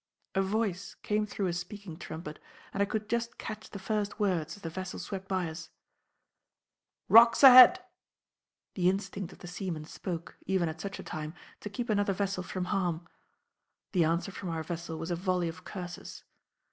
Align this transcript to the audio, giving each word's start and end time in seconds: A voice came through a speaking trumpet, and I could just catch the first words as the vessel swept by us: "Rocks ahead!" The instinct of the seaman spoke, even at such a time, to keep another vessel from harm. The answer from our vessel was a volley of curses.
A 0.33 0.41
voice 0.41 0.95
came 1.03 1.27
through 1.27 1.45
a 1.45 1.53
speaking 1.53 1.95
trumpet, 1.95 2.39
and 2.73 2.81
I 2.81 2.87
could 2.87 3.07
just 3.07 3.37
catch 3.37 3.69
the 3.69 3.77
first 3.77 4.19
words 4.19 4.55
as 4.55 4.63
the 4.63 4.69
vessel 4.71 4.97
swept 4.97 5.27
by 5.27 5.47
us: 5.47 5.69
"Rocks 7.07 7.43
ahead!" 7.43 7.85
The 8.73 8.89
instinct 8.89 9.31
of 9.31 9.37
the 9.37 9.47
seaman 9.47 9.85
spoke, 9.85 10.37
even 10.47 10.67
at 10.69 10.81
such 10.81 10.97
a 10.97 11.03
time, 11.03 11.35
to 11.59 11.69
keep 11.69 11.87
another 11.87 12.13
vessel 12.13 12.41
from 12.41 12.65
harm. 12.73 13.07
The 13.91 14.03
answer 14.03 14.31
from 14.31 14.49
our 14.49 14.63
vessel 14.63 14.97
was 14.97 15.11
a 15.11 15.15
volley 15.15 15.47
of 15.47 15.65
curses. 15.65 16.23